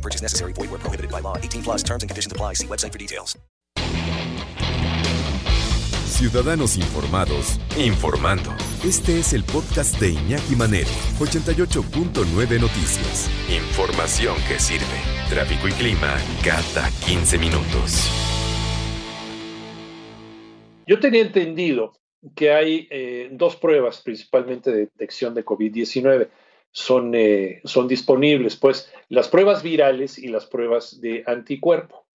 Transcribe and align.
No 0.00 0.02
purchase 0.02 0.22
necessary. 0.22 0.54
Void 0.54 0.70
where 0.70 0.80
prohibited 0.80 1.10
by 1.10 1.20
law. 1.20 1.36
18 1.36 1.62
plus 1.62 1.82
terms 1.82 2.02
and 2.02 2.08
conditions 2.10 2.32
apply. 2.32 2.54
See 2.54 2.66
website 2.66 2.92
for 2.92 2.98
details. 2.98 3.36
Ciudadanos 6.06 6.76
informados, 6.76 7.58
informando. 7.78 8.50
Este 8.84 9.18
es 9.18 9.32
el 9.32 9.42
podcast 9.44 9.98
de 9.98 10.10
Iñaki 10.10 10.54
Manero, 10.54 10.90
88.9 11.18 12.60
Noticias. 12.60 13.30
Información 13.48 14.36
que 14.46 14.58
sirve. 14.58 15.00
Tráfico 15.30 15.68
y 15.68 15.72
clima 15.72 16.16
cada 16.44 16.90
15 17.06 17.38
minutos. 17.38 18.10
Yo 20.86 20.98
tenía 21.00 21.22
entendido 21.22 21.92
que 22.34 22.52
hay 22.52 22.88
eh, 22.90 23.28
dos 23.32 23.56
pruebas 23.56 24.02
principalmente 24.02 24.70
de 24.70 24.80
detección 24.80 25.34
de 25.34 25.44
COVID-19 25.44 26.28
son, 26.72 27.14
eh, 27.14 27.60
son 27.64 27.88
disponibles, 27.88 28.56
pues 28.56 28.92
las 29.08 29.28
pruebas 29.28 29.62
virales 29.62 30.18
y 30.18 30.28
las 30.28 30.46
pruebas 30.46 31.00
de 31.00 31.24
anticuerpo. 31.26 32.06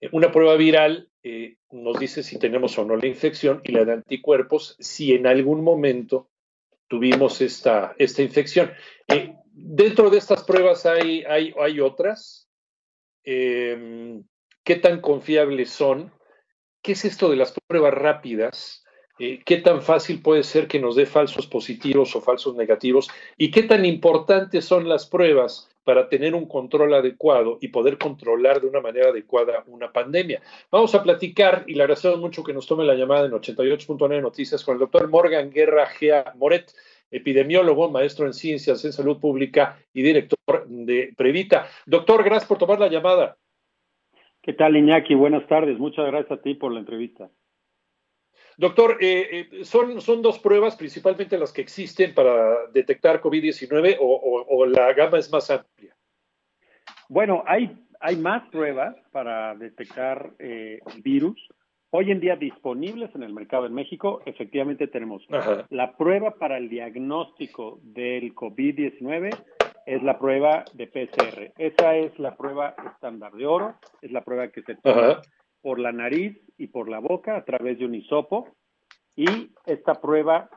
Eh, 0.00 0.08
una 0.12 0.32
prueba 0.32 0.56
viral 0.56 1.10
eh, 1.22 1.56
nos 1.70 1.98
dice 1.98 2.22
si 2.22 2.38
tenemos 2.38 2.76
o 2.78 2.84
no 2.84 2.96
la 2.96 3.06
infección 3.06 3.60
y 3.64 3.72
la 3.72 3.84
de 3.84 3.92
anticuerpos 3.92 4.76
si 4.80 5.12
en 5.12 5.26
algún 5.26 5.62
momento 5.62 6.30
tuvimos 6.88 7.40
esta, 7.40 7.94
esta 7.98 8.22
infección. 8.22 8.72
dentro 9.52 10.10
de 10.10 10.18
estas 10.18 10.44
pruebas 10.44 10.84
hay, 10.86 11.22
hay, 11.24 11.54
hay 11.60 11.80
otras. 11.80 12.48
Em, 13.24 14.24
¿Qué 14.64 14.76
tan 14.76 15.00
confiables 15.00 15.70
son? 15.70 16.12
¿Qué 16.82 16.92
es 16.92 17.04
esto 17.04 17.30
de 17.30 17.36
las 17.36 17.54
pruebas 17.66 17.94
rápidas? 17.94 18.81
Eh, 19.24 19.40
qué 19.44 19.58
tan 19.58 19.82
fácil 19.82 20.20
puede 20.20 20.42
ser 20.42 20.66
que 20.66 20.80
nos 20.80 20.96
dé 20.96 21.06
falsos 21.06 21.46
positivos 21.46 22.16
o 22.16 22.20
falsos 22.20 22.56
negativos 22.56 23.08
y 23.38 23.52
qué 23.52 23.62
tan 23.62 23.84
importantes 23.84 24.64
son 24.64 24.88
las 24.88 25.06
pruebas 25.06 25.70
para 25.84 26.08
tener 26.08 26.34
un 26.34 26.48
control 26.48 26.92
adecuado 26.92 27.56
y 27.60 27.68
poder 27.68 27.98
controlar 27.98 28.60
de 28.60 28.66
una 28.66 28.80
manera 28.80 29.10
adecuada 29.10 29.62
una 29.68 29.92
pandemia. 29.92 30.42
Vamos 30.72 30.96
a 30.96 31.04
platicar 31.04 31.62
y 31.68 31.74
le 31.74 31.84
agradecemos 31.84 32.18
mucho 32.18 32.42
que 32.42 32.52
nos 32.52 32.66
tome 32.66 32.82
la 32.82 32.96
llamada 32.96 33.26
en 33.26 33.30
88.9 33.30 34.20
Noticias 34.20 34.64
con 34.64 34.74
el 34.74 34.80
doctor 34.80 35.08
Morgan 35.08 35.52
Guerra 35.52 35.86
Gea 35.86 36.32
Moret, 36.36 36.72
epidemiólogo, 37.08 37.92
maestro 37.92 38.26
en 38.26 38.32
ciencias 38.32 38.84
en 38.84 38.92
salud 38.92 39.20
pública 39.20 39.78
y 39.94 40.02
director 40.02 40.66
de 40.66 41.14
Previta. 41.16 41.68
Doctor, 41.86 42.24
gracias 42.24 42.48
por 42.48 42.58
tomar 42.58 42.80
la 42.80 42.88
llamada. 42.88 43.36
¿Qué 44.42 44.52
tal, 44.52 44.76
Iñaki? 44.76 45.14
Buenas 45.14 45.46
tardes. 45.46 45.78
Muchas 45.78 46.08
gracias 46.08 46.40
a 46.40 46.42
ti 46.42 46.54
por 46.54 46.72
la 46.72 46.80
entrevista. 46.80 47.30
Doctor, 48.56 48.98
eh, 49.00 49.48
eh, 49.50 49.64
son, 49.64 50.00
son 50.00 50.22
dos 50.22 50.38
pruebas 50.38 50.76
principalmente 50.76 51.38
las 51.38 51.52
que 51.52 51.62
existen 51.62 52.14
para 52.14 52.66
detectar 52.72 53.20
COVID-19 53.20 53.96
o, 54.00 54.66
la 54.66 54.92
gama 54.92 55.18
es 55.18 55.30
más 55.32 55.50
amplia. 55.50 55.94
Bueno, 57.08 57.42
hay, 57.46 57.76
hay 58.00 58.16
más 58.16 58.48
pruebas 58.50 58.96
para 59.10 59.54
detectar 59.54 60.32
eh, 60.38 60.80
virus. 61.02 61.40
Hoy 61.90 62.10
en 62.10 62.20
día 62.20 62.36
disponibles 62.36 63.14
en 63.14 63.22
el 63.22 63.34
mercado 63.34 63.66
en 63.66 63.74
México, 63.74 64.22
efectivamente 64.24 64.86
tenemos 64.86 65.26
la 65.68 65.94
prueba 65.96 66.36
para 66.36 66.56
el 66.56 66.70
diagnóstico 66.70 67.80
del 67.82 68.34
COVID-19 68.34 69.30
es 69.86 70.02
la 70.02 70.18
prueba 70.18 70.64
de 70.72 70.86
PCR. 70.86 71.52
Esa 71.58 71.96
es 71.96 72.18
la 72.18 72.36
prueba 72.36 72.74
estándar 72.94 73.32
de 73.32 73.46
oro, 73.46 73.74
es 74.00 74.12
la 74.12 74.22
prueba 74.22 74.48
que 74.48 74.62
se 74.62 74.76
toma 74.76 75.20
por 75.62 75.78
la 75.78 75.92
nariz 75.92 76.38
y 76.58 76.66
por 76.66 76.88
la 76.88 76.98
boca 76.98 77.36
a 77.36 77.44
través 77.44 77.78
de 77.78 77.86
un 77.86 77.94
hisopo 77.94 78.48
y 79.16 79.50
esta 79.66 80.00
prueba 80.00 80.50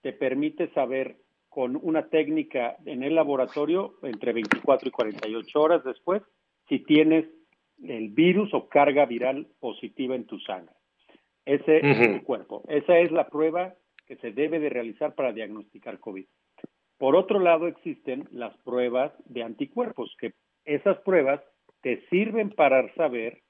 te 0.00 0.12
permite 0.12 0.72
saber 0.72 1.16
con 1.48 1.78
una 1.80 2.08
técnica 2.08 2.76
en 2.84 3.02
el 3.02 3.14
laboratorio 3.14 3.94
entre 4.02 4.32
24 4.32 4.88
y 4.88 4.92
48 4.92 5.60
horas 5.60 5.84
después 5.84 6.22
si 6.68 6.80
tienes 6.80 7.26
el 7.82 8.10
virus 8.10 8.52
o 8.54 8.68
carga 8.68 9.06
viral 9.06 9.46
positiva 9.60 10.14
en 10.14 10.26
tu 10.26 10.38
sangre. 10.40 10.74
Ese 11.44 11.78
es 11.82 12.18
tu 12.18 12.24
cuerpo. 12.24 12.62
Esa 12.68 12.98
es 12.98 13.12
la 13.12 13.28
prueba 13.28 13.74
que 14.06 14.16
se 14.16 14.32
debe 14.32 14.58
de 14.58 14.68
realizar 14.68 15.14
para 15.14 15.32
diagnosticar 15.32 16.00
COVID. 16.00 16.26
Por 16.98 17.14
otro 17.14 17.38
lado, 17.38 17.68
existen 17.68 18.28
las 18.32 18.56
pruebas 18.58 19.12
de 19.26 19.42
anticuerpos, 19.42 20.14
que 20.18 20.32
esas 20.64 20.98
pruebas 20.98 21.40
te 21.82 22.04
sirven 22.08 22.50
para 22.50 22.92
saber 22.94 23.42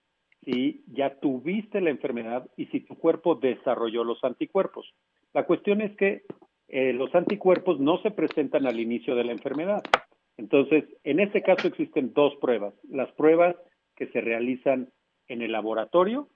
si 0.44 0.84
ya 0.86 1.18
tuviste 1.18 1.80
la 1.80 1.90
enfermedad 1.90 2.48
y 2.56 2.66
si 2.66 2.80
tu 2.80 2.96
cuerpo 2.96 3.34
desarrolló 3.34 4.04
los 4.04 4.22
anticuerpos. 4.22 4.94
La 5.34 5.44
cuestión 5.44 5.80
es 5.80 5.96
que 5.96 6.22
eh, 6.68 6.92
los 6.92 7.14
anticuerpos 7.14 7.78
no 7.80 7.98
se 8.02 8.10
presentan 8.10 8.66
al 8.66 8.80
inicio 8.80 9.14
de 9.14 9.24
la 9.24 9.32
enfermedad. 9.32 9.82
Entonces, 10.36 10.84
en 11.04 11.20
este 11.20 11.42
caso 11.42 11.68
existen 11.68 12.12
dos 12.12 12.34
pruebas, 12.36 12.74
las 12.88 13.10
pruebas 13.12 13.56
que 13.96 14.06
se 14.08 14.20
realizan 14.20 14.90
en 15.28 15.42
el 15.42 15.52
laboratorio 15.52 16.28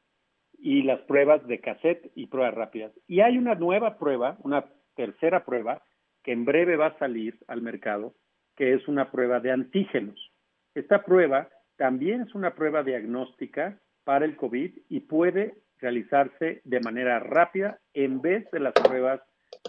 y 0.58 0.82
las 0.82 1.00
pruebas 1.02 1.46
de 1.46 1.60
cassette 1.60 2.10
y 2.14 2.26
pruebas 2.26 2.54
rápidas. 2.54 2.92
Y 3.06 3.20
hay 3.20 3.38
una 3.38 3.54
nueva 3.54 3.98
prueba, 3.98 4.38
una 4.42 4.64
tercera 4.94 5.44
prueba, 5.44 5.82
que 6.22 6.32
en 6.32 6.44
breve 6.44 6.76
va 6.76 6.86
a 6.86 6.98
salir 6.98 7.38
al 7.46 7.62
mercado, 7.62 8.14
que 8.56 8.74
es 8.74 8.86
una 8.88 9.10
prueba 9.10 9.40
de 9.40 9.52
antígenos. 9.52 10.32
Esta 10.74 11.02
prueba 11.02 11.48
también 11.76 12.22
es 12.22 12.34
una 12.34 12.54
prueba 12.54 12.82
diagnóstica 12.82 13.80
para 14.04 14.24
el 14.24 14.36
COVID 14.36 14.78
y 14.88 15.00
puede 15.00 15.54
realizarse 15.78 16.60
de 16.64 16.80
manera 16.80 17.18
rápida 17.18 17.80
en 17.94 18.20
vez 18.20 18.50
de 18.50 18.60
las 18.60 18.72
pruebas 18.74 19.20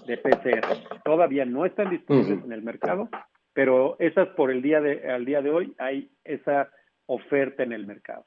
de 0.06 0.18
PCR. 0.18 1.02
Todavía 1.04 1.46
no 1.46 1.66
están 1.66 1.90
disponibles 1.90 2.44
en 2.44 2.52
el 2.52 2.62
mercado, 2.62 3.10
pero 3.54 3.98
esas 4.00 4.30
por 4.30 4.52
el 4.52 4.62
día 4.62 4.82
de 4.82 5.12
al 5.12 5.26
día 5.26 5.42
de 5.42 5.50
hoy 5.50 5.76
hay 5.78 6.12
esa 6.24 6.70
oferta 7.06 7.64
en 7.64 7.74
el 7.74 7.86
mercado. 7.86 8.26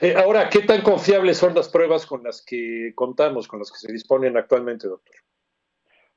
Eh, 0.00 0.14
ahora, 0.16 0.48
¿qué 0.50 0.60
tan 0.60 0.82
confiables 0.82 1.38
son 1.38 1.54
las 1.54 1.68
pruebas 1.68 2.06
con 2.06 2.22
las 2.22 2.44
que 2.44 2.92
contamos, 2.94 3.46
con 3.46 3.60
las 3.60 3.70
que 3.70 3.78
se 3.78 3.92
disponen 3.92 4.36
actualmente, 4.36 4.88
doctor? 4.88 5.16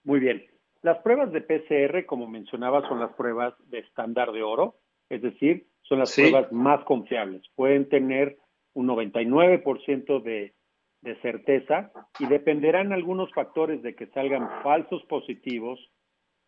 Muy 0.04 0.20
bien. 0.20 0.46
Las 0.82 0.98
pruebas 1.00 1.32
de 1.32 1.42
PCR, 1.42 2.06
como 2.06 2.28
mencionaba, 2.28 2.88
son 2.90 3.00
las 3.00 3.14
pruebas 3.14 3.54
de 3.70 3.80
estándar 3.80 4.32
de 4.32 4.44
oro, 4.44 4.80
es 5.10 5.22
decir, 5.22 5.68
son 5.94 6.00
las 6.00 6.16
pruebas 6.16 6.52
más 6.52 6.84
confiables. 6.86 7.44
Pueden 7.56 7.88
tener 7.88 8.38
un 8.74 8.88
99% 8.88 10.24
de, 10.24 10.54
de 11.02 11.22
certeza 11.22 11.92
y 12.20 12.26
dependerán 12.26 12.94
algunos 12.94 13.32
factores 13.34 13.82
de 13.84 13.96
que 13.96 14.08
salgan 14.08 14.50
falsos 14.64 15.04
positivos 15.04 15.80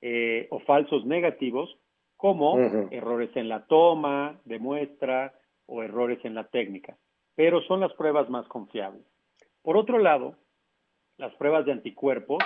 eh, 0.02 0.48
o 0.50 0.60
falsos 0.60 1.06
negativos, 1.06 1.78
como 2.18 2.58
errores 2.92 3.30
en 3.36 3.50
la 3.50 3.66
toma 3.66 4.40
de 4.46 4.58
muestra 4.58 5.34
o 5.66 5.84
errores 5.84 6.24
en 6.24 6.34
la 6.34 6.46
técnica. 6.46 6.98
Pero 7.36 7.62
son 7.64 7.82
las 7.82 7.94
pruebas 7.94 8.30
más 8.30 8.48
confiables. 8.48 9.06
Por 9.62 9.78
otro 9.78 10.00
lado, 10.00 10.38
las 11.18 11.34
pruebas 11.36 11.66
de 11.66 11.74
anticuerpos 11.74 12.44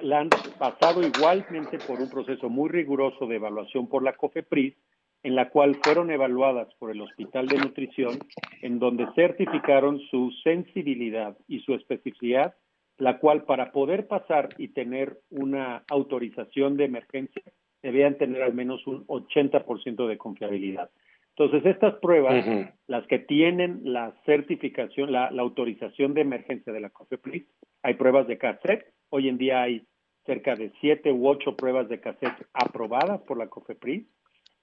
la 0.00 0.20
han 0.20 0.30
pasado 0.58 1.02
igualmente 1.02 1.78
por 1.86 2.00
un 2.00 2.08
proceso 2.08 2.48
muy 2.48 2.70
riguroso 2.70 3.26
de 3.26 3.36
evaluación 3.36 3.88
por 3.88 4.02
la 4.02 4.14
COFEPRIS 4.14 4.74
en 5.22 5.36
la 5.36 5.50
cual 5.50 5.76
fueron 5.82 6.10
evaluadas 6.10 6.72
por 6.74 6.90
el 6.90 7.00
Hospital 7.00 7.46
de 7.46 7.58
Nutrición, 7.58 8.18
en 8.60 8.78
donde 8.78 9.06
certificaron 9.14 10.00
su 10.10 10.30
sensibilidad 10.42 11.36
y 11.46 11.60
su 11.60 11.74
especificidad, 11.74 12.54
la 12.98 13.18
cual 13.18 13.44
para 13.44 13.72
poder 13.72 14.06
pasar 14.06 14.50
y 14.58 14.68
tener 14.68 15.18
una 15.30 15.84
autorización 15.88 16.76
de 16.76 16.84
emergencia 16.84 17.42
debían 17.82 18.16
tener 18.16 18.42
al 18.42 18.54
menos 18.54 18.86
un 18.86 19.06
80% 19.06 20.06
de 20.06 20.18
confiabilidad. 20.18 20.90
Entonces, 21.36 21.64
estas 21.64 21.94
pruebas, 21.94 22.44
las 22.86 23.06
que 23.06 23.18
tienen 23.18 23.80
la 23.84 24.14
certificación, 24.26 25.10
la, 25.10 25.28
autorización 25.28 26.14
de 26.14 26.20
emergencia 26.20 26.72
de 26.72 26.80
la 26.80 26.90
COFEPRIS, 26.90 27.44
hay 27.82 27.94
pruebas 27.94 28.26
de 28.28 28.38
cassette. 28.38 28.84
Hoy 29.08 29.28
en 29.28 29.38
día 29.38 29.62
hay 29.62 29.86
cerca 30.26 30.54
de 30.54 30.72
siete 30.80 31.10
u 31.10 31.26
ocho 31.26 31.56
pruebas 31.56 31.88
de 31.88 32.00
cassette 32.00 32.46
aprobadas 32.52 33.22
por 33.22 33.38
la 33.38 33.48
COFEPRIS 33.48 34.06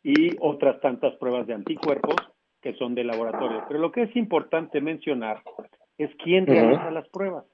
y 0.04 0.36
otras 0.40 0.80
tantas 0.82 1.16
pruebas 1.16 1.48
de 1.48 1.54
anticuerpos 1.54 2.16
que 2.62 2.74
son 2.76 2.96
de 2.96 3.04
laboratorio. 3.04 3.64
Pero 3.68 3.80
lo 3.80 3.92
que 3.92 4.04
es 4.04 4.16
importante 4.16 4.82
mencionar 4.82 5.44
es 5.98 6.10
quién 6.24 6.46
realiza 6.46 6.92
las 6.92 7.08
pruebas. 7.10 7.46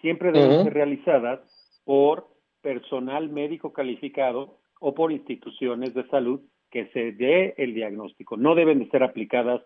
Siempre 0.00 0.32
deben 0.32 0.64
ser 0.64 0.74
realizadas 0.74 1.40
por 1.84 2.28
personal 2.60 3.28
médico 3.28 3.72
calificado 3.72 4.58
o 4.80 4.94
por 4.94 5.12
instituciones 5.12 5.94
de 5.94 6.06
salud 6.08 6.40
que 6.70 6.88
se 6.88 7.12
dé 7.12 7.54
el 7.56 7.74
diagnóstico. 7.74 8.36
No 8.36 8.54
deben 8.54 8.80
de 8.80 8.90
ser 8.90 9.02
aplicadas 9.02 9.62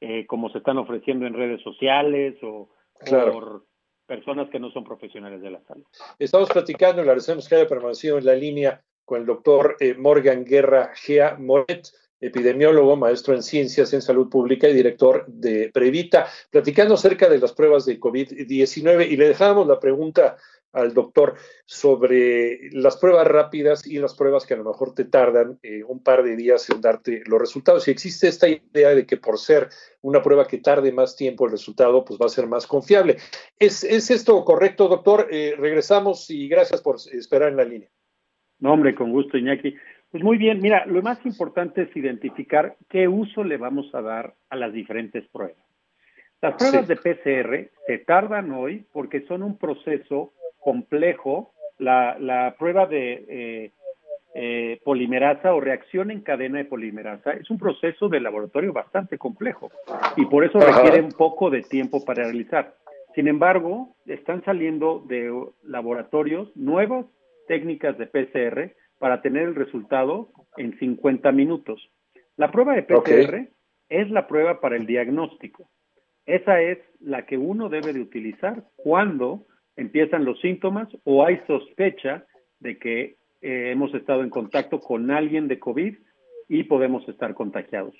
eh, 0.00 0.26
como 0.26 0.50
se 0.50 0.58
están 0.58 0.78
ofreciendo 0.78 1.26
en 1.26 1.34
redes 1.34 1.62
sociales 1.62 2.36
o 2.42 2.70
por 3.10 3.64
personas 4.06 4.48
que 4.50 4.58
no 4.58 4.70
son 4.70 4.84
profesionales 4.84 5.42
de 5.42 5.50
la 5.50 5.60
salud. 5.64 5.84
Estamos 6.18 6.48
platicando 6.50 7.02
le 7.02 7.08
agradecemos 7.08 7.48
que 7.48 7.56
haya 7.56 7.68
permanecido 7.68 8.18
en 8.18 8.24
la 8.24 8.34
línea 8.34 8.82
con 9.06 9.20
el 9.20 9.26
doctor 9.26 9.76
eh, 9.80 9.94
Morgan 9.94 10.44
Guerra 10.44 10.92
Gea 10.94 11.36
Moret 11.38 11.88
epidemiólogo, 12.20 12.96
maestro 12.96 13.34
en 13.34 13.42
ciencias 13.42 13.92
en 13.92 14.02
salud 14.02 14.28
pública 14.28 14.68
y 14.68 14.74
director 14.74 15.24
de 15.26 15.70
Previta, 15.72 16.26
platicando 16.50 16.94
acerca 16.94 17.28
de 17.28 17.38
las 17.38 17.52
pruebas 17.52 17.84
de 17.84 18.00
COVID-19 18.00 19.08
y 19.10 19.16
le 19.16 19.28
dejábamos 19.28 19.66
la 19.66 19.78
pregunta 19.78 20.36
al 20.72 20.92
doctor 20.92 21.36
sobre 21.64 22.70
las 22.72 22.98
pruebas 22.98 23.26
rápidas 23.26 23.86
y 23.86 23.98
las 23.98 24.14
pruebas 24.14 24.44
que 24.44 24.54
a 24.54 24.58
lo 24.58 24.64
mejor 24.64 24.94
te 24.94 25.04
tardan 25.04 25.58
eh, 25.62 25.82
un 25.84 26.02
par 26.02 26.22
de 26.22 26.36
días 26.36 26.68
en 26.68 26.82
darte 26.82 27.22
los 27.26 27.40
resultados. 27.40 27.84
Si 27.84 27.90
existe 27.90 28.28
esta 28.28 28.46
idea 28.48 28.94
de 28.94 29.06
que 29.06 29.16
por 29.16 29.38
ser 29.38 29.70
una 30.02 30.22
prueba 30.22 30.46
que 30.46 30.58
tarde 30.58 30.92
más 30.92 31.16
tiempo 31.16 31.46
el 31.46 31.52
resultado, 31.52 32.04
pues 32.04 32.20
va 32.20 32.26
a 32.26 32.30
ser 32.30 32.46
más 32.46 32.66
confiable. 32.66 33.16
¿Es, 33.58 33.84
esto 33.84 34.44
correcto, 34.44 34.88
doctor? 34.88 35.28
Eh, 35.30 35.54
regresamos 35.58 36.28
y 36.30 36.46
gracias 36.46 36.82
por 36.82 36.96
esperar 37.10 37.48
en 37.48 37.56
la 37.56 37.64
línea. 37.64 37.90
No, 38.58 38.72
hombre, 38.72 38.94
con 38.94 39.12
gusto, 39.12 39.36
Iñaki. 39.36 39.76
Pues 40.10 40.22
muy 40.22 40.38
bien, 40.38 40.60
mira, 40.60 40.86
lo 40.86 41.02
más 41.02 41.24
importante 41.26 41.82
es 41.82 41.96
identificar 41.96 42.76
qué 42.88 43.08
uso 43.08 43.44
le 43.44 43.56
vamos 43.56 43.94
a 43.94 44.00
dar 44.00 44.34
a 44.48 44.56
las 44.56 44.72
diferentes 44.72 45.26
pruebas. 45.28 45.58
Las 46.40 46.54
pruebas 46.54 46.86
de 46.86 46.96
PCR 46.96 47.70
se 47.86 47.98
tardan 47.98 48.52
hoy 48.52 48.86
porque 48.92 49.22
son 49.22 49.42
un 49.42 49.58
proceso 49.58 50.32
complejo. 50.60 51.52
La, 51.78 52.54
prueba 52.58 52.86
de 52.86 53.24
eh, 53.28 53.72
eh, 54.34 54.80
polimerasa 54.84 55.54
o 55.54 55.60
reacción 55.60 56.10
en 56.10 56.20
cadena 56.20 56.58
de 56.58 56.64
polimerasa 56.64 57.32
es 57.32 57.50
un 57.50 57.58
proceso 57.58 58.08
de 58.08 58.20
laboratorio 58.20 58.72
bastante 58.72 59.18
complejo 59.18 59.70
y 60.16 60.26
por 60.26 60.44
eso 60.44 60.58
requiere 60.58 61.02
un 61.02 61.12
poco 61.12 61.50
de 61.50 61.62
tiempo 61.62 62.04
para 62.04 62.24
realizar. 62.24 62.74
Sin 63.14 63.28
embargo, 63.28 63.96
están 64.06 64.44
saliendo 64.44 65.02
de 65.06 65.32
laboratorios 65.62 66.54
nuevas 66.54 67.06
técnicas 67.46 67.96
de 67.98 68.06
PCR 68.06 68.74
para 68.98 69.22
tener 69.22 69.42
el 69.44 69.54
resultado 69.54 70.30
en 70.56 70.78
50 70.78 71.30
minutos. 71.32 71.90
La 72.36 72.50
prueba 72.50 72.74
de 72.74 72.82
PCR 72.82 73.48
es 73.88 74.10
la 74.10 74.26
prueba 74.26 74.60
para 74.60 74.76
el 74.76 74.86
diagnóstico. 74.86 75.68
Esa 76.24 76.60
es 76.60 76.78
la 77.00 77.24
que 77.24 77.38
uno 77.38 77.68
debe 77.68 77.92
de 77.92 78.00
utilizar 78.00 78.64
cuando 78.76 79.46
empiezan 79.76 80.24
los 80.24 80.40
síntomas 80.40 80.88
o 81.04 81.24
hay 81.24 81.40
sospecha 81.46 82.24
de 82.58 82.78
que 82.78 83.16
eh, 83.42 83.70
hemos 83.70 83.94
estado 83.94 84.22
en 84.22 84.30
contacto 84.30 84.80
con 84.80 85.10
alguien 85.10 85.46
de 85.46 85.58
COVID 85.58 85.94
y 86.48 86.64
podemos 86.64 87.08
estar 87.08 87.34
contagiados. 87.34 87.94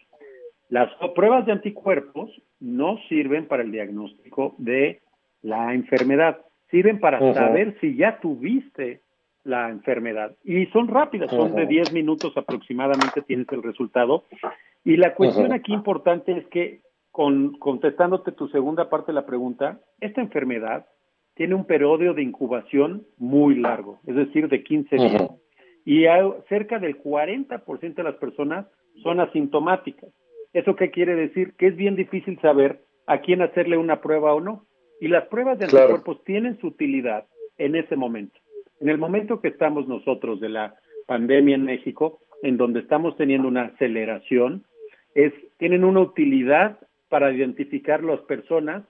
Las 0.68 0.90
pruebas 1.14 1.46
de 1.46 1.52
anticuerpos 1.52 2.30
no 2.58 2.98
sirven 3.08 3.46
para 3.46 3.62
el 3.62 3.70
diagnóstico 3.70 4.56
de 4.58 5.02
la 5.42 5.74
enfermedad, 5.74 6.40
sirven 6.70 6.98
para 6.98 7.20
saber 7.32 7.76
si 7.80 7.96
ya 7.96 8.18
tuviste 8.18 9.02
la 9.46 9.70
enfermedad. 9.70 10.36
Y 10.44 10.66
son 10.66 10.88
rápidas, 10.88 11.30
son 11.30 11.54
de 11.54 11.66
10 11.66 11.92
minutos 11.92 12.36
aproximadamente 12.36 13.22
tienes 13.22 13.46
el 13.52 13.62
resultado. 13.62 14.24
Y 14.84 14.96
la 14.96 15.14
cuestión 15.14 15.52
aquí 15.52 15.72
importante 15.72 16.32
es 16.32 16.46
que, 16.48 16.80
con, 17.10 17.52
contestándote 17.58 18.32
tu 18.32 18.48
segunda 18.48 18.90
parte 18.90 19.12
de 19.12 19.14
la 19.14 19.26
pregunta, 19.26 19.80
esta 20.00 20.20
enfermedad 20.20 20.86
tiene 21.34 21.54
un 21.54 21.64
periodo 21.64 22.14
de 22.14 22.22
incubación 22.22 23.06
muy 23.18 23.54
largo, 23.54 24.00
es 24.06 24.16
decir, 24.16 24.48
de 24.48 24.62
15 24.64 24.96
días. 24.96 25.30
Y 25.84 26.04
cerca 26.48 26.80
del 26.80 27.00
40% 27.00 27.94
de 27.94 28.02
las 28.02 28.16
personas 28.16 28.66
son 29.02 29.20
asintomáticas. 29.20 30.10
¿Eso 30.52 30.74
qué 30.74 30.90
quiere 30.90 31.14
decir? 31.14 31.54
Que 31.56 31.68
es 31.68 31.76
bien 31.76 31.94
difícil 31.94 32.40
saber 32.40 32.80
a 33.06 33.20
quién 33.20 33.42
hacerle 33.42 33.76
una 33.76 34.00
prueba 34.00 34.34
o 34.34 34.40
no. 34.40 34.66
Y 35.00 35.08
las 35.08 35.26
pruebas 35.28 35.58
de 35.58 35.66
anticuerpos 35.66 36.24
tienen 36.24 36.58
su 36.58 36.68
utilidad 36.68 37.26
en 37.58 37.76
ese 37.76 37.94
momento. 37.94 38.40
En 38.80 38.88
el 38.88 38.98
momento 38.98 39.40
que 39.40 39.48
estamos 39.48 39.88
nosotros 39.88 40.40
de 40.40 40.48
la 40.48 40.74
pandemia 41.06 41.54
en 41.54 41.64
México, 41.64 42.20
en 42.42 42.56
donde 42.56 42.80
estamos 42.80 43.16
teniendo 43.16 43.48
una 43.48 43.62
aceleración, 43.62 44.64
es, 45.14 45.32
tienen 45.58 45.84
una 45.84 46.00
utilidad 46.00 46.78
para 47.08 47.32
identificar 47.32 48.02
las 48.02 48.20
personas 48.22 48.84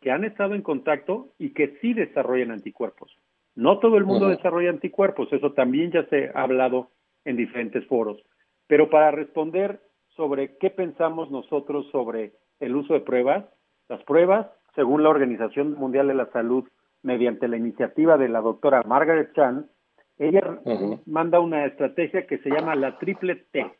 que 0.00 0.10
han 0.10 0.24
estado 0.24 0.54
en 0.54 0.62
contacto 0.62 1.30
y 1.38 1.50
que 1.50 1.78
sí 1.80 1.94
desarrollan 1.94 2.50
anticuerpos. 2.50 3.10
No 3.56 3.78
todo 3.78 3.96
el 3.96 4.04
mundo 4.04 4.28
desarrolla 4.28 4.70
anticuerpos, 4.70 5.32
eso 5.32 5.52
también 5.52 5.90
ya 5.92 6.04
se 6.06 6.30
ha 6.34 6.42
hablado 6.42 6.90
en 7.24 7.36
diferentes 7.36 7.86
foros. 7.86 8.22
Pero 8.66 8.90
para 8.90 9.10
responder 9.10 9.80
sobre 10.10 10.56
qué 10.58 10.70
pensamos 10.70 11.30
nosotros 11.30 11.86
sobre 11.90 12.32
el 12.60 12.76
uso 12.76 12.94
de 12.94 13.00
pruebas, 13.00 13.44
las 13.88 14.02
pruebas, 14.04 14.46
según 14.74 15.02
la 15.02 15.08
Organización 15.08 15.74
Mundial 15.74 16.08
de 16.08 16.14
la 16.14 16.30
Salud, 16.32 16.64
mediante 17.04 17.46
la 17.46 17.56
iniciativa 17.56 18.18
de 18.18 18.28
la 18.28 18.40
doctora 18.40 18.82
Margaret 18.82 19.32
Chan, 19.34 19.70
ella 20.18 20.60
manda 21.06 21.38
una 21.40 21.66
estrategia 21.66 22.26
que 22.26 22.38
se 22.38 22.50
llama 22.50 22.74
la 22.74 22.98
triple 22.98 23.36
T, 23.52 23.70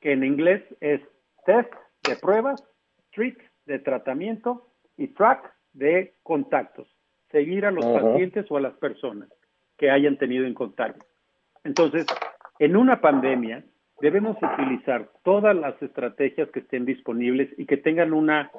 que 0.00 0.12
en 0.12 0.22
inglés 0.22 0.62
es 0.80 1.00
test 1.46 1.72
de 2.06 2.16
pruebas, 2.16 2.62
treat 3.12 3.36
de 3.66 3.78
tratamiento 3.78 4.68
y 4.96 5.08
track 5.08 5.52
de 5.72 6.14
contactos, 6.22 6.88
seguir 7.30 7.64
a 7.64 7.70
los 7.70 7.86
pacientes 7.86 8.46
o 8.50 8.56
a 8.56 8.60
las 8.60 8.74
personas 8.74 9.28
que 9.78 9.90
hayan 9.90 10.18
tenido 10.18 10.44
en 10.44 10.54
contacto. 10.54 11.04
Entonces, 11.64 12.06
en 12.58 12.76
una 12.76 13.00
pandemia 13.00 13.64
debemos 14.00 14.36
utilizar 14.42 15.10
todas 15.22 15.56
las 15.56 15.80
estrategias 15.82 16.50
que 16.50 16.60
estén 16.60 16.84
disponibles 16.84 17.48
y 17.58 17.66
que 17.66 17.76
tengan 17.76 18.12
una 18.12 18.50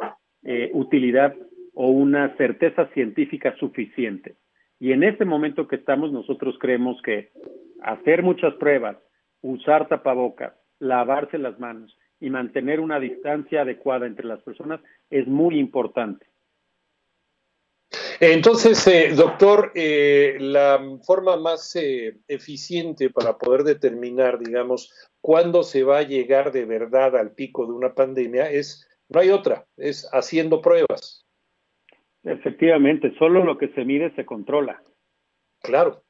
eh, 0.44 0.72
utilidad 0.74 1.36
o 1.76 1.90
una 1.90 2.36
certeza 2.38 2.88
científica 2.94 3.56
suficiente. 3.58 4.38
Y 4.80 4.92
en 4.92 5.04
este 5.04 5.26
momento 5.26 5.68
que 5.68 5.76
estamos, 5.76 6.12
nosotros 6.12 6.56
creemos 6.60 7.02
que 7.04 7.32
hacer 7.82 8.24
muchas 8.24 8.54
pruebas, 8.56 8.98
usar 9.42 9.88
tapabocas, 9.88 10.54
lavarse 10.80 11.38
las 11.38 11.60
manos 11.60 11.98
y 12.20 12.30
mantener 12.30 12.80
una 12.80 13.00
distancia 13.00 13.62
adecuada 13.62 14.08
entre 14.08 14.26
las 14.26 14.42
personas 14.42 14.82
es 15.10 15.28
muy 15.28 15.60
importante. 15.60 16.26
Entonces, 18.20 18.88
eh, 18.88 19.14
doctor, 19.14 19.72
eh, 19.76 20.38
la 20.40 20.82
forma 21.06 21.36
más 21.36 21.76
eh, 21.76 22.18
eficiente 22.28 23.10
para 23.10 23.38
poder 23.38 23.64
determinar, 23.64 24.40
digamos, 24.40 24.94
cuándo 25.20 25.64
se 25.64 25.84
va 25.84 26.00
a 26.00 26.04
llegar 26.04 26.54
de 26.54 26.64
verdad 26.66 27.18
al 27.18 27.32
pico 27.32 27.66
de 27.66 27.74
una 27.74 27.94
pandemia 27.94 28.50
es, 28.50 28.88
no 29.10 29.20
hay 29.20 29.32
otra, 29.32 29.66
es 29.76 30.08
haciendo 30.14 30.62
pruebas. 30.62 31.25
Efectivamente, 32.26 33.14
solo 33.20 33.44
lo 33.44 33.58
que 33.58 33.68
se 33.70 33.86
mide 33.86 34.14
se 34.16 34.26
controla. 34.26 34.82
Claro, 35.62 36.04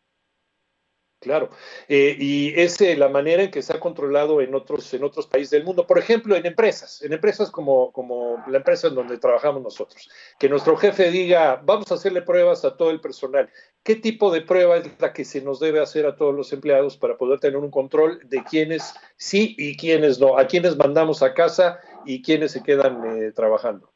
claro. 1.19 1.49
Eh, 1.89 2.15
y 2.17 2.53
es 2.55 2.79
eh, 2.79 2.95
la 2.95 3.09
manera 3.09 3.43
en 3.43 3.51
que 3.51 3.61
se 3.61 3.73
ha 3.73 3.81
controlado 3.81 4.39
en 4.39 4.55
otros, 4.55 4.93
en 4.93 5.03
otros 5.03 5.27
países 5.27 5.49
del 5.51 5.65
mundo. 5.65 5.85
Por 5.85 5.99
ejemplo, 5.99 6.37
en 6.37 6.45
empresas, 6.45 7.01
en 7.01 7.11
empresas 7.11 7.51
como, 7.51 7.91
como 7.91 8.41
la 8.47 8.57
empresa 8.57 8.87
en 8.87 8.95
donde 8.95 9.17
trabajamos 9.17 9.61
nosotros. 9.61 10.09
Que 10.39 10.47
nuestro 10.47 10.77
jefe 10.77 11.11
diga, 11.11 11.61
vamos 11.65 11.91
a 11.91 11.95
hacerle 11.95 12.21
pruebas 12.21 12.63
a 12.63 12.77
todo 12.77 12.91
el 12.91 13.01
personal. 13.01 13.49
¿Qué 13.83 13.95
tipo 13.95 14.31
de 14.31 14.41
prueba 14.41 14.77
es 14.77 14.89
la 15.01 15.11
que 15.11 15.25
se 15.25 15.41
nos 15.41 15.59
debe 15.59 15.81
hacer 15.81 16.05
a 16.05 16.15
todos 16.15 16.33
los 16.33 16.53
empleados 16.53 16.95
para 16.95 17.17
poder 17.17 17.41
tener 17.41 17.57
un 17.57 17.71
control 17.71 18.21
de 18.23 18.41
quiénes 18.43 18.93
sí 19.17 19.53
y 19.57 19.75
quiénes 19.75 20.19
no? 20.19 20.37
A 20.37 20.47
quiénes 20.47 20.77
mandamos 20.77 21.21
a 21.23 21.33
casa 21.33 21.79
y 22.05 22.21
quiénes 22.21 22.53
se 22.53 22.63
quedan 22.63 23.03
eh, 23.17 23.31
trabajando. 23.33 23.91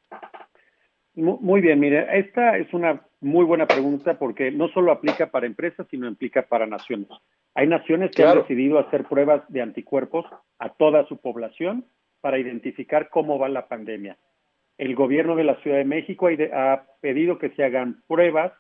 Muy 1.16 1.62
bien, 1.62 1.80
mire, 1.80 2.08
esta 2.20 2.58
es 2.58 2.74
una 2.74 3.01
muy 3.20 3.44
buena 3.44 3.68
pregunta 3.68 4.18
porque 4.18 4.51
no 4.51 4.70
solo 4.70 4.92
aplica 4.92 5.32
para 5.32 5.48
empresas, 5.48 5.88
sino 5.89 6.08
implica 6.08 6.44
para 6.44 6.66
naciones. 6.66 7.10
Hay 7.56 7.68
naciones 7.68 8.12
que 8.12 8.24
han 8.24 8.38
decidido 8.38 8.80
hacer 8.80 9.06
pruebas 9.06 9.42
de 9.50 9.62
anticuerpos 9.62 10.25
a 10.60 10.70
toda 10.70 11.06
su 11.08 11.18
población 11.18 11.86
para 12.22 12.39
identificar 12.39 13.10
cómo 13.10 13.39
va 13.39 13.50
la 13.50 13.68
pandemia. 13.68 14.18
El 14.78 14.96
gobierno 14.96 15.36
de 15.36 15.44
la 15.44 15.56
Ciudad 15.56 15.78
de 15.78 15.86
México 15.86 16.30
ha 16.54 16.86
pedido 17.01 17.38
que 17.38 17.50
se 17.50 17.63
hagan 17.63 18.01
pruebas 18.08 18.54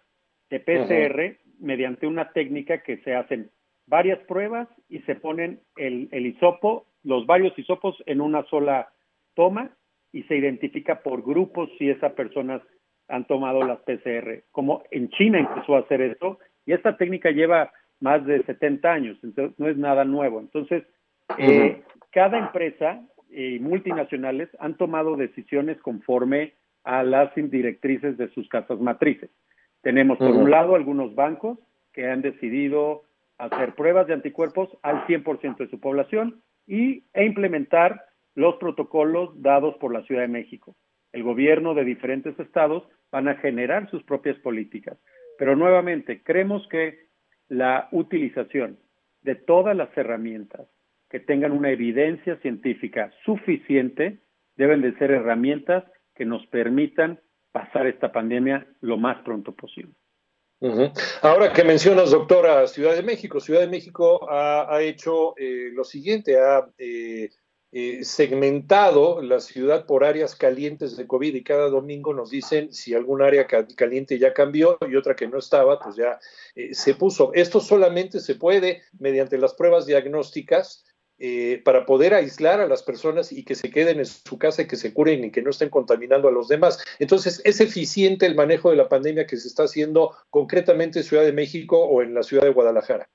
de 0.49 0.59
PCR 0.59 1.39
mediante 1.59 2.07
una 2.07 2.31
técnica 2.31 2.83
que 2.83 2.97
se 2.97 3.15
hacen 3.15 3.51
varias 3.85 4.19
pruebas 4.25 4.67
y 4.89 4.99
se 4.99 5.15
ponen 5.15 5.61
el, 5.77 6.09
el 6.11 6.25
hisopo, 6.25 6.87
los 7.03 7.25
varios 7.25 7.57
hisopos 7.57 7.95
en 8.05 8.21
una 8.21 8.43
sola 8.45 8.89
toma 9.33 9.71
y 10.11 10.23
se 10.23 10.35
identifica 10.35 11.01
por 11.01 11.23
grupos 11.23 11.69
si 11.77 11.89
esas 11.89 12.13
personas 12.13 12.61
han 13.07 13.25
tomado 13.25 13.63
las 13.63 13.79
PCR. 13.79 14.43
Como 14.51 14.83
en 14.91 15.09
China 15.09 15.39
empezó 15.39 15.75
a 15.75 15.79
hacer 15.79 16.01
eso, 16.01 16.39
y 16.65 16.73
esta 16.73 16.97
técnica 16.97 17.31
lleva 17.31 17.71
más 17.99 18.25
de 18.25 18.43
70 18.43 18.91
años, 18.91 19.17
entonces 19.23 19.57
no 19.59 19.67
es 19.67 19.77
nada 19.77 20.05
nuevo. 20.05 20.39
Entonces, 20.39 20.83
eh, 21.37 21.81
cada 22.11 22.37
empresa 22.37 23.01
y 23.29 23.59
multinacionales 23.59 24.49
han 24.59 24.75
tomado 24.77 25.15
decisiones 25.15 25.79
conforme 25.81 26.53
a 26.83 27.03
las 27.03 27.33
directrices 27.35 28.17
de 28.17 28.29
sus 28.29 28.47
casas 28.49 28.79
matrices. 28.79 29.29
Tenemos, 29.81 30.17
por 30.17 30.31
un 30.31 30.49
lado, 30.49 30.75
algunos 30.75 31.13
bancos 31.15 31.59
que 31.93 32.07
han 32.07 32.21
decidido 32.21 33.03
hacer 33.37 33.73
pruebas 33.75 34.07
de 34.07 34.13
anticuerpos 34.13 34.69
al 34.81 35.05
100% 35.05 35.57
de 35.57 35.69
su 35.69 35.79
población 35.79 36.41
y, 36.67 37.03
e 37.13 37.25
implementar 37.25 38.03
los 38.39 38.55
protocolos 38.55 39.31
dados 39.41 39.75
por 39.81 39.91
la 39.93 40.01
Ciudad 40.03 40.21
de 40.21 40.29
México. 40.29 40.77
El 41.11 41.23
gobierno 41.23 41.73
de 41.73 41.83
diferentes 41.83 42.39
estados 42.39 42.83
van 43.11 43.27
a 43.27 43.35
generar 43.35 43.89
sus 43.91 44.01
propias 44.03 44.37
políticas. 44.37 44.97
Pero 45.37 45.57
nuevamente, 45.57 46.23
creemos 46.23 46.65
que 46.69 47.09
la 47.49 47.89
utilización 47.91 48.79
de 49.23 49.35
todas 49.35 49.75
las 49.75 49.89
herramientas 49.97 50.69
que 51.09 51.19
tengan 51.19 51.51
una 51.51 51.71
evidencia 51.71 52.37
científica 52.37 53.11
suficiente 53.25 54.19
deben 54.55 54.81
de 54.81 54.97
ser 54.97 55.11
herramientas 55.11 55.83
que 56.15 56.23
nos 56.23 56.45
permitan 56.47 57.19
pasar 57.51 57.87
esta 57.87 58.13
pandemia 58.13 58.65
lo 58.79 58.95
más 58.95 59.21
pronto 59.23 59.53
posible. 59.53 59.91
Ahora 61.21 61.51
que 61.51 61.65
mencionas, 61.65 62.11
doctora, 62.11 62.67
Ciudad 62.67 62.95
de 62.95 63.03
México, 63.03 63.41
Ciudad 63.41 63.61
de 63.61 63.67
México 63.67 64.29
ha, 64.29 64.81
hecho 64.81 65.33
eh, 65.37 65.71
lo 65.73 65.83
siguiente, 65.83 66.37
ha 66.37 66.65
eh, 66.77 67.29
eh, 67.71 68.03
segmentado 68.03 69.21
la 69.21 69.39
ciudad 69.39 69.85
por 69.85 70.03
áreas 70.03 70.35
calientes 70.35 70.97
de 70.97 71.05
COVID 71.07 71.35
y 71.35 71.43
cada 71.43 71.69
domingo 71.69 72.13
nos 72.13 72.31
dicen 72.31 72.73
si 72.73 72.93
algún 72.93 73.21
área 73.21 73.47
caliente 73.47 74.17
ya 74.17 74.33
cambió 74.33 74.77
y 74.89 74.95
otra 74.95 75.15
que 75.15 75.27
no 75.27 75.37
estaba, 75.37 75.79
pues 75.79 75.95
ya 75.95 76.19
se 76.71 76.95
puso. 76.95 77.31
Esto 77.33 77.59
solamente 77.59 78.19
se 78.19 78.35
puede 78.35 78.81
mediante 78.97 79.37
las 79.37 79.53
pruebas 79.53 79.85
diagnósticas 79.85 80.83
eh, 81.21 81.61
para 81.65 81.85
poder 81.85 82.13
aislar 82.13 82.61
a 82.61 82.67
las 82.67 82.81
personas 82.81 83.33
y 83.33 83.43
que 83.43 83.53
se 83.53 83.69
queden 83.69 83.99
en 83.99 84.05
su 84.05 84.37
casa 84.37 84.61
y 84.61 84.67
que 84.67 84.77
se 84.77 84.93
curen 84.93 85.25
y 85.25 85.31
que 85.31 85.41
no 85.41 85.49
estén 85.49 85.67
contaminando 85.67 86.29
a 86.29 86.31
los 86.31 86.47
demás. 86.47 86.81
Entonces, 86.97 87.41
¿es 87.43 87.59
eficiente 87.59 88.25
el 88.25 88.35
manejo 88.35 88.69
de 88.69 88.77
la 88.77 88.87
pandemia 88.87 89.27
que 89.27 89.35
se 89.35 89.49
está 89.49 89.63
haciendo 89.63 90.15
concretamente 90.29 90.99
en 90.99 91.03
Ciudad 91.03 91.25
de 91.25 91.33
México 91.33 91.77
o 91.77 92.01
en 92.01 92.13
la 92.13 92.23
ciudad 92.23 92.43
de 92.43 92.53
Guadalajara? 92.53 93.09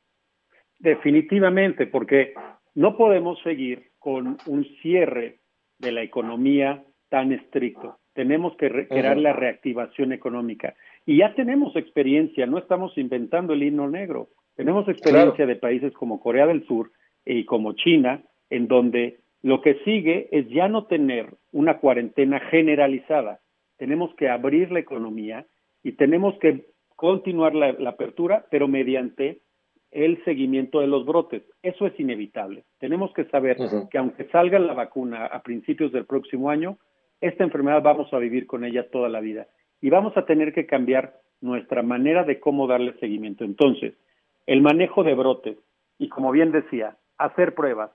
Definitivamente, 0.79 1.87
porque 1.87 2.35
no 2.75 2.95
podemos 2.99 3.39
seguir 3.43 3.91
con 4.05 4.37
un 4.45 4.67
cierre 4.83 5.39
de 5.79 5.91
la 5.91 6.03
economía 6.03 6.85
tan 7.09 7.33
estricto. 7.33 7.97
Tenemos 8.13 8.55
que 8.59 8.87
crear 8.87 9.17
la 9.17 9.33
reactivación 9.33 10.13
económica. 10.13 10.75
Y 11.07 11.17
ya 11.21 11.35
tenemos 11.35 11.75
experiencia, 11.75 12.45
no 12.45 12.59
estamos 12.59 12.99
inventando 12.99 13.55
el 13.55 13.63
himno 13.63 13.89
negro. 13.89 14.29
Tenemos 14.57 14.87
experiencia 14.91 15.47
de 15.47 15.57
países 15.57 15.95
como 15.95 16.21
Corea 16.21 16.47
del 16.47 16.67
Sur, 16.67 16.91
y 17.25 17.47
como 17.47 17.73
China, 17.73 18.23
en 18.51 18.69
donde 18.69 19.21
lo 19.41 19.63
que 19.63 19.77
sigue 19.87 20.29
es 20.33 20.51
ya 20.51 20.69
no 20.69 20.85
tener 20.85 21.39
una 21.51 21.79
cuarentena 21.79 22.41
generalizada. 22.41 23.41
Tenemos 23.79 24.15
que 24.17 24.29
abrir 24.29 24.71
la 24.71 24.81
economía 24.81 25.47
y 25.83 25.93
tenemos 25.93 26.39
que 26.41 26.67
continuar 26.95 27.55
la, 27.55 27.89
apertura, 27.89 28.45
pero 28.51 28.69
mediante 28.69 29.41
el 29.95 30.23
seguimiento 30.25 30.81
de 30.81 30.89
los 30.89 31.07
brotes. 31.07 31.43
Eso 31.63 31.87
es 31.87 31.99
inevitable. 31.99 32.65
Tenemos 32.79 33.13
que 33.15 33.25
saber 33.27 33.57
que 33.91 33.97
aunque 33.97 34.25
salga 34.25 34.59
la 34.59 34.75
vacuna 34.75 35.27
a 35.27 35.41
principios 35.43 35.93
del 35.93 36.05
próximo 36.05 36.51
año, 36.51 36.79
esta 37.21 37.45
enfermedad 37.45 37.81
vamos 37.81 38.13
a 38.13 38.19
vivir 38.19 38.47
con 38.47 38.65
ella 38.65 38.91
toda 38.91 39.09
la 39.09 39.21
vida 39.21 39.47
y 39.81 39.91
vamos 39.91 40.17
a 40.17 40.27
tener 40.27 40.53
que 40.53 40.67
cambiar 40.67 41.15
nuestra 41.41 41.83
manera 41.83 42.25
de 42.25 42.41
cómo 42.41 42.67
darle 42.67 42.99
seguimiento. 42.99 43.45
Entonces, 43.45 43.95
el 44.47 44.63
manejo 44.63 45.05
de 45.05 45.15
brotes, 45.15 45.57
y 45.97 46.09
como 46.09 46.33
bien 46.33 46.51
decía, 46.51 46.97
hacer 47.17 47.55
pruebas, 47.55 47.93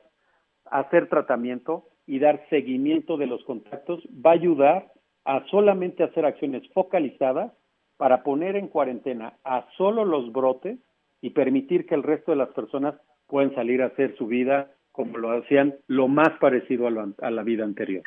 hacer 0.66 1.10
tratamiento 1.10 1.90
y 2.08 2.20
dar 2.20 2.46
seguimiento 2.50 3.18
de 3.18 3.28
los 3.28 3.44
contactos 3.44 4.02
va 4.26 4.32
a 4.32 4.36
ayudar 4.36 4.92
a 5.26 5.46
solamente 5.48 6.04
hacer 6.04 6.26
acciones 6.26 6.64
focalizadas 6.74 7.52
para 7.98 8.24
poner 8.24 8.56
en 8.56 8.70
cuarentena 8.70 9.34
a 9.44 9.68
solo 9.76 10.06
los 10.06 10.32
brotes 10.32 10.80
y 11.22 11.32
permitir 11.32 11.86
que 11.86 11.96
el 11.96 12.04
resto 12.04 12.32
de 12.32 12.38
las 12.38 12.50
personas 12.50 12.96
puedan 13.28 13.54
salir 13.56 13.82
a 13.82 13.88
hacer 13.88 14.16
su 14.18 14.28
vida 14.28 14.72
como 14.92 15.18
lo 15.18 15.32
hacían 15.32 15.76
lo 15.88 16.08
más 16.08 16.30
parecido 16.40 16.88
a, 16.88 17.32
la 17.32 17.44
vida 17.44 17.64
anterior. 17.64 18.04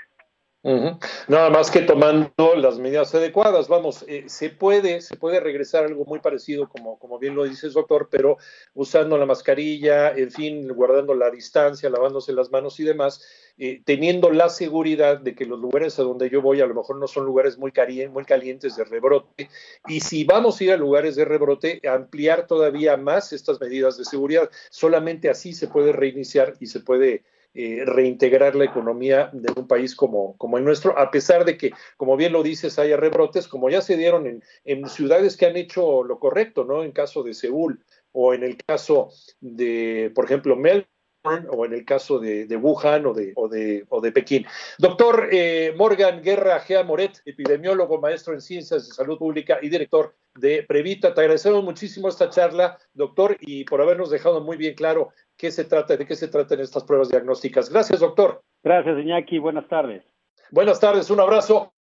Nada 0.65 1.51
más 1.51 1.73
que 1.73 1.81
tomando 1.81 2.55
las 2.55 2.79
medidas 2.79 3.13
adecuadas. 3.17 3.67
Vamos, 3.67 4.05
eh, 4.07 4.25
se 4.29 4.49
puede, 4.51 5.01
se 5.01 5.17
puede 5.17 5.41
regresar 5.41 5.85
algo 5.85 6.05
muy 6.05 6.21
parecido, 6.21 6.69
como, 6.69 7.01
como 7.01 7.19
bien 7.19 7.35
lo 7.35 7.43
dices, 7.45 7.73
doctor, 7.73 8.09
pero 8.09 8.37
usando 8.75 9.19
la 9.19 9.27
mascarilla, 9.27 10.13
en 10.13 10.31
fin, 10.31 10.69
guardando 10.69 11.15
la 11.15 11.31
distancia, 11.31 11.91
lavándose 11.91 12.33
las 12.33 12.53
manos 12.53 12.79
y 12.79 12.85
demás, 12.85 13.23
eh, 13.59 13.83
teniendo 13.85 14.31
la 14.31 14.49
seguridad 14.49 15.19
de 15.19 15.35
que 15.35 15.47
los 15.47 15.59
lugares 15.59 15.99
a 15.99 16.05
donde 16.05 16.31
yo 16.31 16.41
voy 16.41 16.61
a 16.61 16.67
lo 16.67 16.75
mejor 16.75 16.97
no 16.97 17.09
son 17.09 17.25
lugares 17.25 17.59
muy, 17.59 17.73
muy 18.09 18.25
calientes 18.25 18.77
de 18.77 18.85
rebrote. 18.85 19.49
Y 19.89 19.99
si 19.99 20.23
vamos 20.23 20.61
a 20.61 20.65
ir 20.65 20.73
a 20.73 20.77
lugares 20.77 21.17
de 21.17 21.25
rebrote, 21.25 21.81
ampliar 21.89 22.47
todavía 22.47 22.97
más 22.97 23.33
estas 23.33 23.61
medidas 23.61 23.99
de 23.99 24.05
seguridad. 24.05 24.49
Solamente 24.71 25.29
así 25.29 25.55
se 25.55 25.67
puede 25.67 25.93
reiniciar 25.93 26.55
y 26.61 26.67
se 26.67 26.79
puede 26.81 27.25
eh, 27.55 27.83
reintegrar 27.85 28.55
la 28.55 28.65
economía 28.65 29.31
de 29.33 29.53
un 29.55 29.67
país 29.67 29.95
como, 29.95 30.37
como 30.39 30.59
el 30.59 30.65
nuestro, 30.65 30.99
a 30.99 31.11
pesar 31.11 31.45
de 31.45 31.57
que, 31.57 31.73
como 31.97 32.17
bien 32.17 32.33
lo 32.33 32.43
dices, 32.43 32.79
haya 32.79 32.97
rebrotes, 32.97 33.49
como 33.49 33.69
ya 33.69 33.81
se 33.83 33.97
dieron 33.97 34.27
en, 34.27 34.43
en 34.65 34.89
ciudades 34.89 35.37
que 35.37 35.47
han 35.47 35.57
hecho 35.57 36.03
lo 36.05 36.19
correcto, 36.19 36.65
¿no? 36.65 36.83
En 36.83 36.93
caso 36.93 37.23
de 37.23 37.35
Seúl 37.35 37.85
o 38.13 38.35
en 38.35 38.43
el 38.43 38.57
caso 38.57 39.11
de, 39.41 40.13
por 40.15 40.25
ejemplo, 40.25 40.57
Melbourne 40.57 40.92
o 41.25 41.65
en 41.65 41.73
el 41.73 41.85
caso 41.85 42.19
de, 42.19 42.57
Wuhan 42.57 43.07
o 43.07 43.15
de, 43.15 43.33
o 43.37 43.49
de, 43.49 43.85
o 43.89 44.01
de 44.01 44.13
Pekín. 44.13 44.47
Doctor 44.79 45.29
eh, 45.31 45.73
Morgan 45.77 46.23
Guerra 46.23 46.59
Gea 46.61 46.83
Moret, 46.83 47.23
epidemiólogo, 47.25 48.01
maestro 48.01 48.35
en 48.35 48.41
ciencias 48.41 48.89
de 48.89 48.95
salud 48.95 49.19
pública 49.19 49.59
y 49.63 49.69
director 49.69 50.15
de 50.35 50.65
Previta. 50.65 51.15
Te 51.15 51.21
agradecemos 51.21 51.63
muchísimo 51.63 52.09
esta 52.09 52.29
charla, 52.29 52.79
doctor, 52.95 53.37
y 53.41 53.65
por 53.65 53.81
habernos 53.81 54.11
dejado 54.11 54.41
muy 54.41 54.57
bien 54.57 54.75
claro 54.75 55.11
qué 55.37 55.51
se 55.51 55.65
trata, 55.65 55.97
de 55.97 56.07
qué 56.07 56.17
se 56.17 56.29
tratan 56.29 56.61
estas 56.61 56.85
pruebas 56.85 57.09
diagnósticas. 57.09 57.71
Gracias, 57.71 58.01
doctor. 58.01 58.43
Gracias, 58.65 58.99
Iñaki. 58.99 59.39
Buenas 59.39 59.69
tardes. 59.69 60.03
Buenas 60.51 60.81
tardes, 60.81 61.09
un 61.11 61.21
abrazo. 61.21 61.73